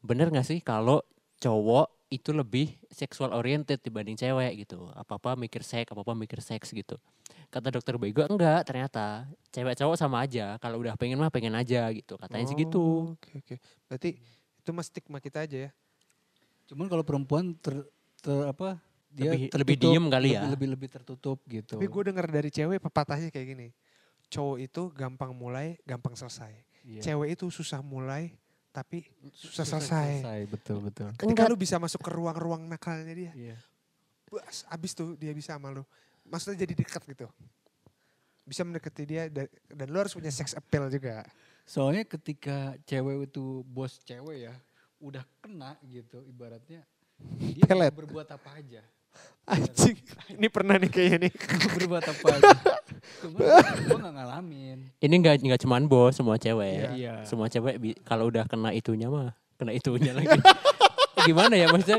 [0.02, 0.98] bener gak sih kalau
[1.38, 4.88] cowok itu lebih seksual oriented dibanding cewek gitu?
[4.92, 6.96] Apa-apa mikir seks, apa-apa mikir seks gitu."
[7.48, 10.56] Kata dokter Boyke, "Enggak, ternyata cewek cowok sama aja.
[10.58, 12.80] Kalau udah pengen mah pengen aja gitu." Katanya sih gitu.
[12.80, 13.54] Oh, Oke oke.
[13.86, 14.20] Berarti
[14.58, 15.70] itu mah stigma kita aja ya.
[16.68, 17.80] Cuman kalau perempuan ter,
[18.20, 18.76] ter- apa
[19.08, 20.40] dia Lebih- lebih tertutup, diem kali ya.
[20.44, 21.80] Lebih lebih, lebih tertutup gitu.
[21.80, 23.68] Tapi gue dengar dari cewek pepatahnya kayak gini.
[24.28, 26.52] Cowok itu gampang mulai, gampang selesai.
[26.84, 27.00] Iya.
[27.00, 28.36] Cewek itu susah mulai,
[28.68, 30.46] tapi susah, selesai.
[30.46, 31.10] betul betul.
[31.16, 31.50] Ketika Enggak.
[31.50, 33.56] lu bisa masuk ke ruang-ruang nakalnya dia, Iya.
[34.28, 35.82] bas, abis tuh dia bisa sama lu.
[36.28, 37.26] Maksudnya jadi dekat gitu.
[38.44, 41.24] Bisa mendekati dia dan, dan lu harus punya sex appeal juga.
[41.68, 44.54] Soalnya ketika cewek itu bos cewek ya,
[45.00, 46.84] udah kena gitu ibaratnya.
[47.40, 47.92] Dia Pelet.
[47.92, 48.80] berbuat apa aja.
[49.48, 49.96] Anjing,
[50.36, 51.32] ini pernah nih kayaknya nih.
[51.72, 52.26] Berbuat apa
[53.88, 54.78] gue gak ngalamin.
[55.00, 56.92] Ini enggak enggak cuman bos, semua cewek.
[56.94, 57.24] Iya.
[57.24, 60.36] Semua cewek bi- kalau udah kena itunya mah kena itunya lagi.
[61.26, 61.98] Gimana ya maksudnya?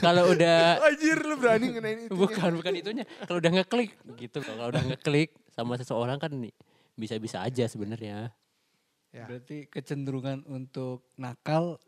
[0.00, 2.12] Kalau udah Anjir lu berani ngenain itu.
[2.12, 6.50] bukan bukan itunya kalau udah ngeklik gitu kalau udah ngeklik sama seseorang kan nih,
[6.94, 8.34] bisa-bisa aja sebenarnya
[9.10, 9.26] Ya.
[9.26, 11.82] Berarti kecenderungan untuk nakal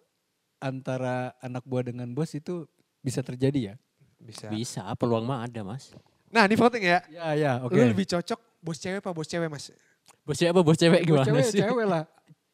[0.59, 2.66] antara anak buah dengan bos itu
[2.98, 3.75] bisa terjadi ya?
[4.23, 4.47] Bisa.
[4.49, 5.91] bisa peluang mah ada mas
[6.33, 7.05] Nah ini voting ya.
[7.13, 7.77] Ya ya oke.
[7.77, 9.69] Lu lebih cocok bos cewek apa bos cewek mas?
[10.25, 12.05] bos cewek apa bos cewek Bos gimana cewek sih cewek lah.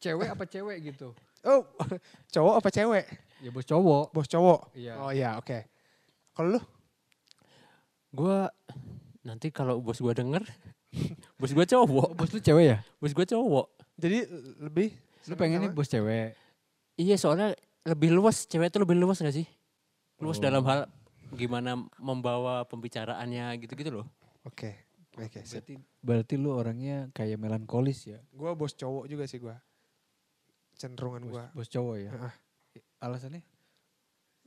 [0.03, 1.07] Cewek apa cewek gitu?
[1.43, 1.63] Oh
[2.35, 3.05] cowok apa cewek?
[3.39, 4.11] Ya bos cowok.
[4.11, 4.75] Bos cowok.
[4.75, 4.93] Iya.
[4.99, 5.63] Oh iya oke.
[6.33, 6.61] Kalau lu?
[8.09, 8.49] gua
[9.21, 10.41] nanti kalau bos gua denger
[11.39, 12.77] bos gua Oh, cowok bos lu cewek ya?
[12.97, 14.17] bos gua cowok Jadi
[14.59, 14.95] lebih
[15.27, 16.33] Lu pengennya bos cewek.
[16.95, 17.53] iya soalnya
[17.85, 19.45] lebih luas cewek itu lebih luas gak sih
[20.19, 20.43] luas Oh.
[20.43, 20.89] dalam hal
[21.35, 24.07] gimana membawa pembicaraannya gitu-gitu loh
[24.47, 24.87] Oke.
[25.19, 25.43] Oke.
[25.43, 25.67] sip.
[25.67, 28.23] Berarti berarti lu orangnya kayak melankolis ya?
[28.31, 29.59] Gua bos cowok juga sih gua.
[30.79, 31.45] Cenderungan Bos, gua.
[31.51, 32.11] bos cowok ya?
[32.15, 32.33] Heeh.
[33.03, 33.43] Alasannya?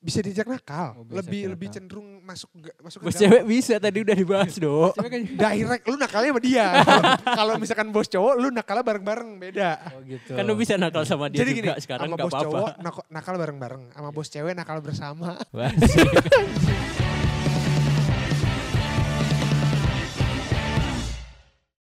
[0.02, 0.98] Bisa diajak nakal.
[0.98, 1.76] Oh, bisa lebih lebih nakal.
[1.78, 2.50] cenderung masuk
[2.82, 6.40] masuk ke bos cewek bisa tadi udah dibahas dong Cewek kan Direct lu nakalnya sama
[6.42, 6.66] dia.
[7.38, 9.70] Kalau- misalkan bos cowok lu nakalnya bareng-bareng beda.
[9.94, 10.34] Oh gitu.
[10.34, 13.08] kan lu bisa nakal sama dia Jadi gini, juga sekarang sama bos apa-apa cowok nak-
[13.08, 15.38] nakal bareng-bareng, sama bos cewek nakal bersama.